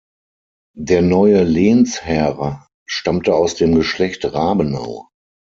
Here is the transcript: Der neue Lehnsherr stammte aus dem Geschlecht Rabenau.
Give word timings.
Der 0.79 1.03
neue 1.03 1.43
Lehnsherr 1.43 2.65
stammte 2.87 3.35
aus 3.35 3.53
dem 3.53 3.75
Geschlecht 3.75 4.25
Rabenau. 4.25 5.09